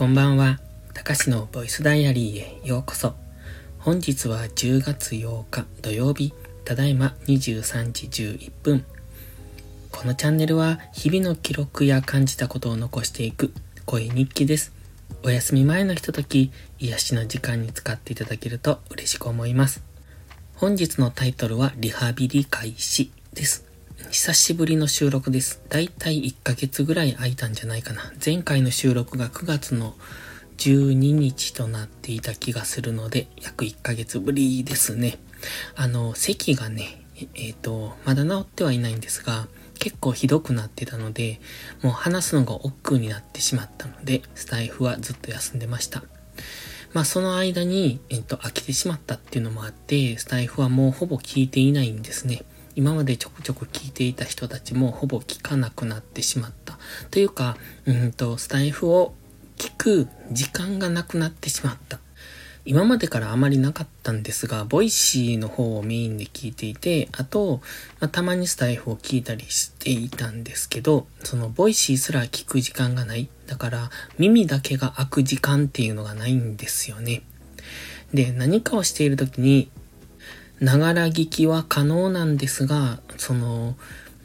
[0.00, 0.58] こんばんは。
[0.94, 3.16] たかしのボイスダイアリーへようこそ。
[3.80, 6.32] 本日は10月8日土曜日、
[6.64, 8.86] ただいま23時11分。
[9.92, 13.52] このチャンネルは日々の記録や感じたことを残していく
[13.84, 14.72] 声日記です。
[15.22, 19.82] お休み前のひととき、癒しの時間に使っていただけると嬉しく思います。
[20.56, 23.69] 本日のタイトルはリハビリ開始です。
[24.08, 25.62] 久しぶりの収録です。
[25.68, 28.12] だいたい1ヶ月ぐらい空いたんじゃないかな。
[28.24, 29.94] 前回の収録が9月の
[30.56, 35.18] 12日となっていた気がするので、約1ヶ月ぶりですね。
[35.76, 39.46] あの、咳がね、えっ、ー、と、まだ治ってはいないんですが、
[39.78, 41.40] 結構ひどくなってたので、
[41.82, 46.02] もう話すのが億劫になってしまったので、スタイフはずっと休んでました。
[46.92, 52.42] まあその間に、えっ、ー、と、飽きてしまったっていうのもあって、スタイフはもうほぼ聞いていないんですね。
[52.76, 56.78] 今までちょくちょく聞いていた人たちもほぼ聞かなくなってしまった。
[57.10, 57.56] というか、
[57.86, 59.14] うんと、スタエフを
[59.56, 61.98] 聞く時間がなくなってしまった。
[62.66, 67.60] 今までからあまりなかったんですが、 Voicy の方をメインで聞いていて、あと、
[68.00, 73.28] まあ、たまにスタエフを聞いたりしていたんですけど、その Voicy すら聞く時間がない。
[73.46, 77.22] だから、耳だけが開く時間っていうのがないんですよね。
[78.12, 79.70] で、何かをしている時に、
[80.60, 83.76] ながら聞きは可能なんですが、その、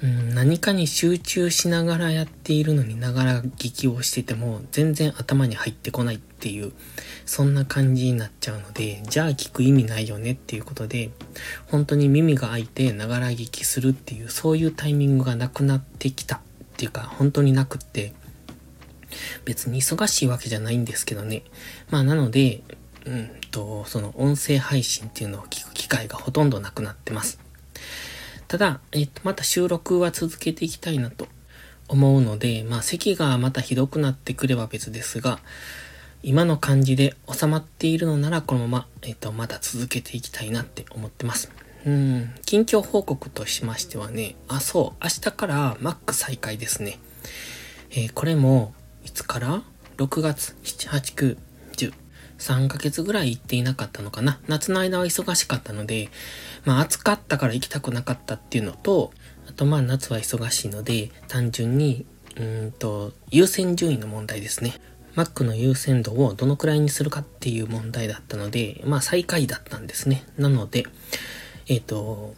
[0.03, 6.73] うん、何かに集中しながらやっているのにながら聞きをしてても全然頭に入ってこないっていう、
[7.25, 11.09] そんな感じになっちゃうので、じゃあ聞く意味ないよねっていうことで、
[11.67, 16.39] 本当に耳が開いてながら聞きするっていう、そういうタイミングがなくなってきたっ
[16.75, 18.13] ていうか、本当になくって、
[19.45, 21.43] 別に忙しいわけじゃないんですけどね。
[21.89, 22.61] まあなので、
[23.05, 27.39] うんと、その音声配信っていうのを聞く機会がほとんどなくなってます。
[28.47, 31.27] ただ、えっと、また収録は続けていきたいなと
[31.87, 35.39] 思うので、まあ咳がまたひどくなってくれば別ですが、
[36.23, 41.51] 今の感じで収まっているのならこのまま、えっと、また続けていきたいなって思ってます。
[41.85, 46.97] うん、近況報告としましてはね、あ、そう、明日から Mac 再開ですね。
[47.91, 48.73] えー、これも、
[49.03, 49.61] いつから
[49.97, 51.37] ?6 月、7、8、9、
[52.39, 54.39] 3ヶ月ぐらい行っていなかったのかな。
[54.47, 56.09] 夏の間は忙しかったので、
[56.65, 59.11] まあ暑かったから行きたくなかったっていうのと、
[59.47, 62.05] あとまあ夏は忙しいので、単純に、
[62.37, 64.73] うんと、優先順位の問題ですね。
[65.15, 70.25] Mac の優先度をどのくらいにするかっていう問題だったので、まあ最下位だったんですね。
[70.37, 70.85] なので、
[71.67, 72.35] えっ、ー、と、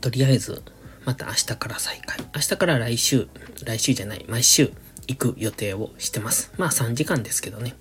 [0.00, 0.62] とりあえず、
[1.04, 2.18] また明日から再開。
[2.34, 3.28] 明日から来週、
[3.64, 4.72] 来週じゃない、毎週
[5.06, 6.52] 行く予定をしてます。
[6.58, 7.76] まあ3時間ですけどね。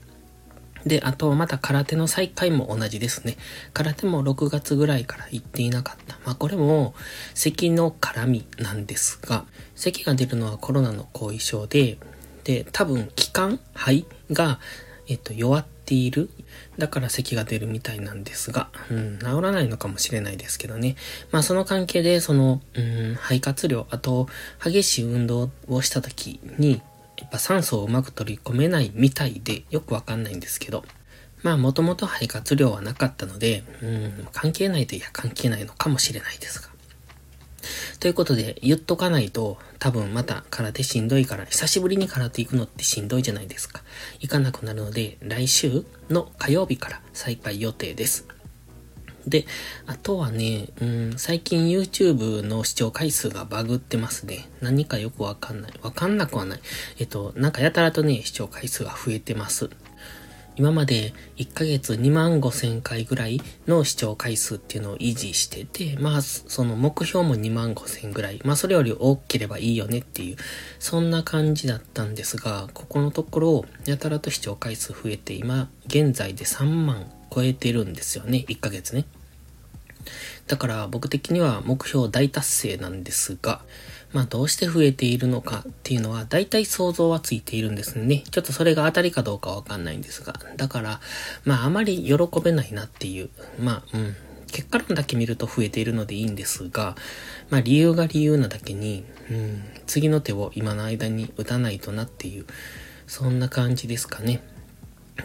[0.86, 3.38] で、あとまた空手の再開も同じですね。
[3.74, 6.20] 空手も6月ぐらいから行っていなかった。
[6.26, 6.94] まあこれも
[7.34, 11.98] 咳の絡みなんですが、咳が出るのはコロナの後遺症で、
[12.44, 14.60] で、多分気管肺が、
[15.08, 16.30] えっと、弱っている。
[16.78, 20.96] だから咳が出るみたいなんですが、うん、治らないのかもしれないですけどね。
[21.32, 24.28] まあその関係で、その、うん、肺活量、あと、
[24.64, 26.82] 激しい運動をした時に、
[27.18, 30.84] やっぱ酸素をうまく取り込めないみたいで、よくわかんないんですけど。
[31.44, 36.70] まあ、もともと肺活量はなかったので、うん、関係ないといや関係ないのかもしれないですが。
[38.00, 43.82] ということで、言っとかないと、多分また空手しんどいから、久しぶりに空手行くのってしんどいじゃないですか。
[44.20, 48.28] 行かなくなるので、来週の火曜日から再開予定です。
[49.28, 49.46] で、
[49.86, 54.50] あとはね、うん、最近 YouTube の視聴回数がバグってますね。
[54.62, 55.74] 何かよくわかんない。
[55.82, 56.60] わかんなくはない。
[57.00, 59.70] えっと、なんかやたらとね、視聴回数が増えてます。
[60.58, 68.40] 今まで1ヶ月2万5千回ぐらいの視聴回数っていうのを維持してて、まあ、その目標も2万5千ぐらい。
[68.46, 70.38] まあ、それより多ければいいよねっていう、
[70.80, 78.46] そんな感じだったんですが、ここのところ、やたらと視聴回数増えて、今、現在で3万超えてるんですよね。
[78.48, 79.06] 1ヶ月ね。
[80.48, 83.62] だから僕的には目標大達成なんですが、
[84.14, 88.24] まあどうして増えているのかっていうのは大体想像はついているんですね。
[88.32, 90.40] ちょっとそれが当たりかどうかわかんないんですが。
[90.56, 91.02] だから、
[91.44, 93.30] まああまり喜べないなっていう。
[93.60, 94.16] まあ、うん。
[94.52, 96.96] 結果論だけ見ると増えているのでいいんですが、
[97.50, 102.46] まあ理由が理由なだけに、うん、次の手を今の間に打たないとなっていう、
[103.06, 104.42] そんな感じですかね。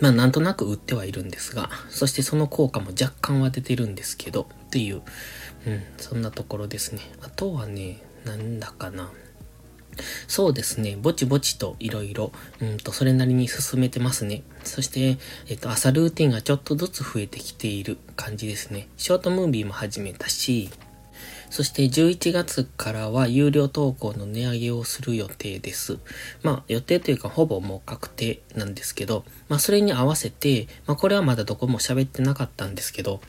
[0.00, 5.02] まあなんとなく売ってはいるんですが、そしてその効果も若干は出てるんですけど、っていう、
[5.66, 7.02] うん、そんなところですね。
[7.22, 9.10] あとはね、なんだかな。
[10.28, 10.96] そうですね。
[11.00, 14.42] ぼちぼちといろいろ、うんと、それなりに進めてますね。
[14.64, 18.88] そして、えっと、朝ルーティンがちょっとずつ増えてきている感じですね。
[18.96, 20.70] ショートムービーも始めたし、
[21.50, 25.98] そして11月からは有料投稿の値上げをする予定です。
[26.42, 33.20] まあ予定というかほぼもう確定なんですけど、まあそれに合わせて、まあこれはまだどこも喋ってなかったんですけど、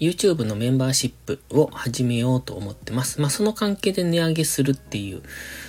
[0.00, 3.20] YouTube のメンバーシップを始めようと思ってます。
[3.20, 5.22] まあその関係で値上げするっていう、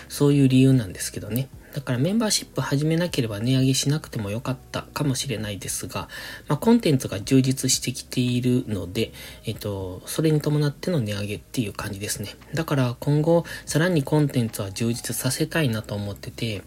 [0.10, 1.50] そういう理由なんですけどね。
[1.74, 6.08] だからメンバーシップ始めなければ値上げしなくてもよかったかもしれないですが、
[6.48, 9.12] まあ、コンテンツが充実してきているので、
[9.46, 12.36] えっと、それに伴っての値上げっていう感じですね。
[12.54, 16.64] だから今後、さらにコンテンツは充実させたいなと思ってて、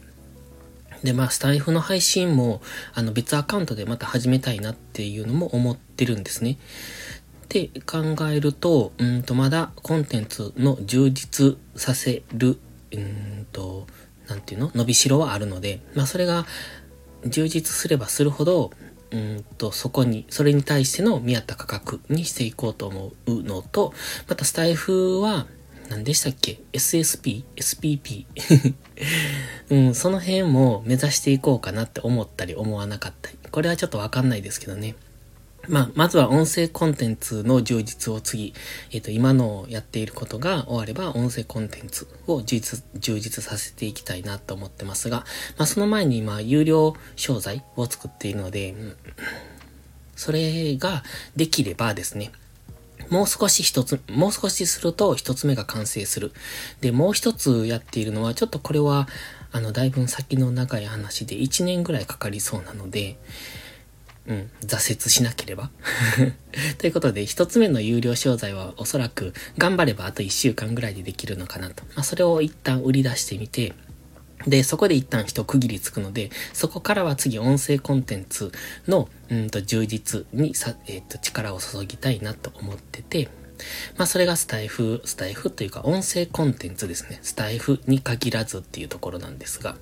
[1.03, 2.61] で、まあ、スタイフの配信も、
[2.95, 6.59] あの、別アカウントでまた始めたいなっていうのも思ってるんですね。
[7.45, 12.59] って考えると、うんと、まだコンテンツの充実させる、
[12.93, 13.87] うんと、
[14.31, 14.71] なんていうの？
[14.75, 16.47] 伸びしろはあるので、まあそれが
[17.27, 18.71] 充実すればするほど、
[19.11, 23.93] うんと、そこに、それに対しての見合った価格にしていこうと思うのと、
[24.29, 25.47] またスタイフは、
[25.89, 27.43] 何でしたっけ ?SSP?
[27.57, 28.27] SPP?
[29.71, 33.39] うん、その辺も目指していこうかなって思ったり思わなかったり。
[33.51, 34.95] これはちょっとわかんないですけどね。
[35.69, 38.55] まあ、まずは音声コンテンツの充実を次、
[38.93, 45.19] えっ、ー、と、今のやっていることが終われば、音声コンテンツを充実、充実させていきたいなと思ってますが、
[45.59, 48.75] まあ、その前に今、有料商材を作っているので、
[50.17, 51.03] それが
[51.37, 52.33] できればですね、
[53.11, 56.33] もう少し一つ、もう少しすると一つ目が完成する。
[56.81, 59.09] で、もう一つやっているのは、ちょっとこれは、
[59.53, 63.19] あの、だいぶ先の長い話で1年ぐらいかかりそうなので、
[64.27, 65.71] うん、挫折しなければ。
[66.79, 71.85] ということで、一つ目の有料商材はおそらく頑張ればあと一週間ぐらいでできるのかなと。
[71.95, 73.75] まあ、それを一旦売り出してみて、
[74.47, 78.53] で、そこで一旦一区切りつくので、そこからは次音声コンテンツ
[78.89, 83.29] の、うんと、充実にさ、えっ、ー、と、力を注ぎたいなと思ってて、
[83.97, 87.19] まあ、それがスタイフ、スタイフというか音声コンテンツですね。
[87.23, 89.77] スタイフに限らずっていうところなんですが、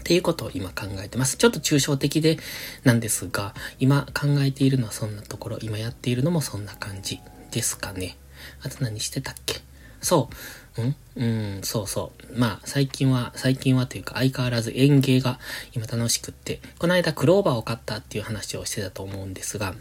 [0.00, 1.36] っていうことを今考えてます。
[1.36, 2.38] ちょっと抽象的で
[2.84, 7.20] なんですが、今考えているのはそんなところ、今やっているのもそんな感じ
[7.50, 8.16] ですかね。
[8.62, 9.60] あと何してたっけ？
[10.00, 10.30] そ
[10.78, 10.82] う。
[10.82, 10.96] ん？
[11.16, 12.38] うん、そうそう。
[12.38, 15.38] まあ、最近は、最近はというか相変わらず園芸が
[15.74, 19.74] 今楽しくって、この間クローバーを買ったっていう話をしてたと思うんですが、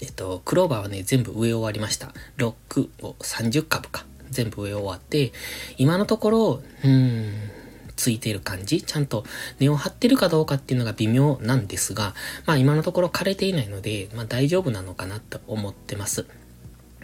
[0.00, 2.12] えっと、クローバーはね、全部植え終わりました。
[2.38, 4.04] 6を30株か。
[4.28, 5.32] 全部植え終わって、
[5.78, 7.45] 今のところ、うーん、
[7.96, 9.24] ついている感じ、ちゃんと
[9.58, 12.14] 根を張ってるかどうかっていうのが微妙なんですが、
[12.46, 16.26] まあ今のところ枯れていないので、まあ大丈夫なのかなと思ってます。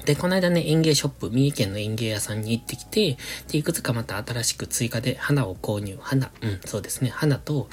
[0.05, 3.17] で、この間ね、園芸ショップ、三重県の園芸屋さんに行ってきて、
[3.49, 5.97] で、いくつかまた新しく追加で花を購入。
[6.01, 7.11] 花、うん、そうですね。
[7.11, 7.69] 花と、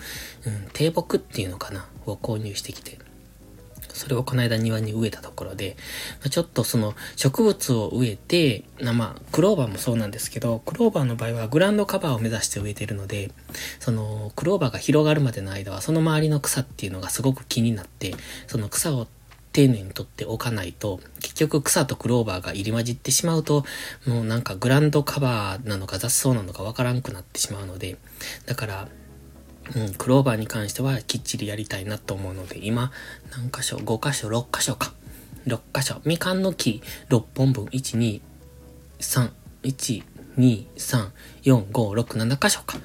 [0.45, 2.99] うん、低木っていうのかなを購入してきて。
[3.99, 5.75] それをこの間庭に植えたところで、
[6.29, 13.29] ちょっとその植物を植えて、まあ、クローバーもそうなんですけど、クローバーの場合はグランドカバーを目指して植えてるので、
[13.81, 18.15] そのクローバーが広がるまでの間はその周りの草っていうのがすごく気になって、
[18.47, 19.07] その草を
[19.51, 23.65] 丁寧に取っておかないと、結局草とクローバーが入り混じってしまうと、
[24.07, 27.97] もうなんかグランドカバーなのか雑草なのかわからんくなってしまうので、
[28.45, 28.87] だから、
[29.75, 32.91] うん、クローバーに関してはきっちりやりたいなと思うので、今、
[33.31, 34.93] 何箇所 ?5 箇所、6箇所か。
[35.45, 36.01] 6箇所。
[36.05, 38.21] みかんの木6本分、1、2、
[38.99, 39.31] 3、
[39.63, 40.03] 1、
[40.37, 41.09] 2、3、
[41.43, 42.77] 4、5、6、7箇所か。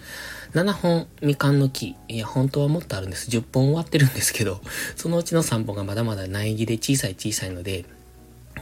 [0.55, 1.97] 7本みかんの木。
[2.07, 3.29] いや、本当はもっとあるんです。
[3.29, 4.61] 10本終わってるんですけど、
[4.95, 7.85] そのうちの3本がまだまだ苗木で小さい小さいので、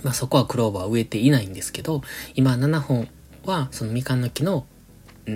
[0.03, 2.03] まあそこはクローバー植えていないんですけど、
[2.35, 3.09] 今7本
[3.45, 4.67] はそのみかんの木の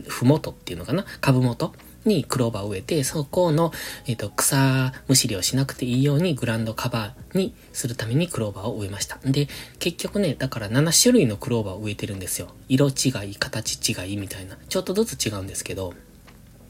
[0.08, 1.04] ふもとっていうのかな？
[1.20, 1.75] 株元
[2.08, 3.72] にクローバーを植えて、そこの、
[4.06, 9.18] えっ、ー、と、草むしりをしなくていいようにグランドカバーにするためにクローバーを植えました。
[9.25, 9.48] で、
[9.78, 12.48] 結局ね、だから7種類のクローバーを植えてるんですよ。
[12.68, 14.56] 色違い、形違いみたいな。
[14.68, 15.94] ちょっとずつ違うんですけど、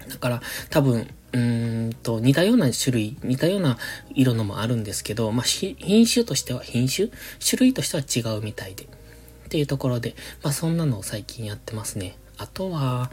[0.09, 3.79] だから多分、うーんと、似たような種類、似たような
[4.15, 7.09] 色のもあるんですけど、まあ、品種としては、品種？
[7.45, 8.85] 種類としては違うみたいで。
[8.85, 12.17] っていうところで、まあ、そんなのを最近やってますね。
[12.37, 13.11] あとは、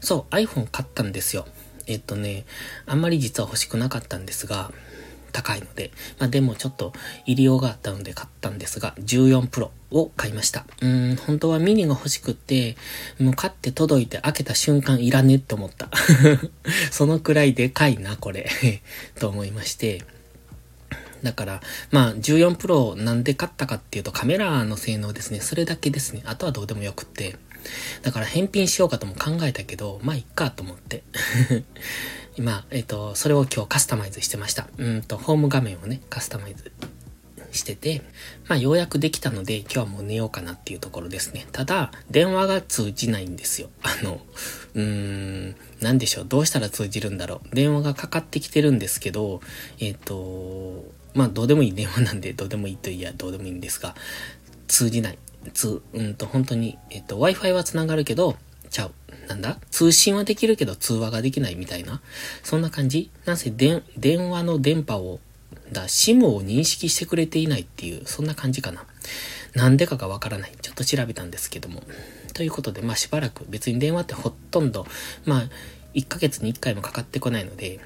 [0.00, 1.46] そう、iPhone 買ったんですよ。
[1.86, 2.44] えっとね、
[2.86, 4.72] あんまり実は欲しくなかったんですが、
[5.32, 5.90] 高いので。
[6.18, 6.92] まあでもちょっと
[7.26, 10.66] 入りようがあったので買ったんですが、14 Pro を買いました。
[10.80, 12.76] うん、本当はミニが欲しくって、
[13.18, 15.90] もう買って届いて開けた瞬間いらねって思った。
[16.90, 18.50] そのくらいでかいな、これ
[19.18, 20.04] と思いまして。
[21.22, 21.60] だから、
[21.90, 25.40] まあ、14 Pro なんで買ったかっていうとカメラの性能ですね。
[25.40, 26.22] それだけですね。
[26.24, 27.36] あとはどうでもよくって。
[28.02, 31.02] だから返品しようかとも考えたけど、まあ、いっかと思って。
[32.36, 34.68] 今、えっ、ー、と、それを今日カスタマイズしてました。
[34.78, 36.72] うんと、ホーム画面をね、カスタマイズ
[37.52, 38.02] してて、
[38.48, 41.46] まあようやくできたので今日はもう寝ようかなっていうところですね。
[41.52, 43.70] ただ、電話が通じないんですよ。
[43.82, 44.20] あの、
[44.74, 46.26] うーん、なんでしょう。
[46.28, 47.54] どうしたら通じるんだろう。
[47.54, 49.40] 電話がかかってきてるんですけど、
[49.78, 53.94] えっ、ー、と、まあどうでもいい電話なんでどうでもいいといやどうでもいいんですが、
[54.68, 55.18] 通じない。
[55.52, 58.36] つ、うんと本当に、えっ、と Wi-Fi は繋がるけど、
[58.70, 58.92] ちゃう。
[59.28, 59.58] なんだ？
[59.70, 62.00] 通信はできるけど通話ができないみたいな。
[62.42, 65.20] そんな感じなんせ電、電話の電波を、
[65.72, 68.84] だ、SIM を認識してくれていないっていう、そんな感じかな。
[69.54, 70.52] なんでかがわからない。
[70.60, 71.82] ちょっと調べたんですけども。
[72.34, 74.86] ということで、まあしばらく別に電話ってほとんど、
[75.24, 75.42] まあ、
[75.94, 77.80] 1ヶ月に1回もかかってこないので、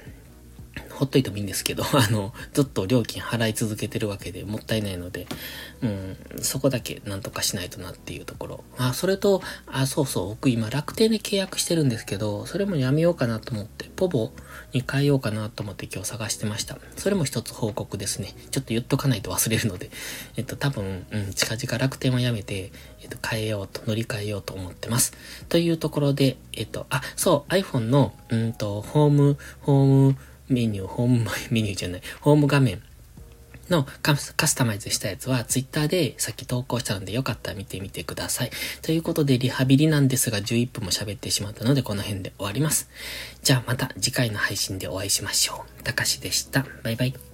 [0.95, 5.27] ほっといてもいいんですけど、 あの、ずっと料金払い続けてるわけでもったいないので、
[5.83, 8.65] うん、そこだけなんとかしないとなっていうところ。
[8.79, 14.33] まあ、それと、あ、そうそう、僕今楽天で契約してるんですけど、それもやめようかなと思って、ポボ
[14.73, 16.79] に変えようかなと思って今日探してました。
[16.97, 18.35] それも一つ報告ですね。
[18.51, 19.91] ちょっと言っとかないと忘れるので、
[20.37, 22.73] えっと、多分、うん、近々楽天はやめて、
[23.03, 25.13] えっと、変えようと、乗り換えようと思ってます。
[25.49, 30.17] というところで、えっと、あ、そう、iPhone の、うんと、ホーム、ホーム、
[30.49, 32.83] メニュー、ホームメニューじゃない、ホーム画面
[33.71, 38.51] のカスタマイズしたやつは Twitter でさっき投稿したのでよかったら見てみてください。
[38.83, 42.89] ということでリハビリなんですが11分も喋ってしまったのでこの辺で終わります。
[43.43, 45.83] じゃあまた次回の配信でお会いしましょう。
[45.83, 46.67] たかしでした。
[46.83, 47.34] バイバイ。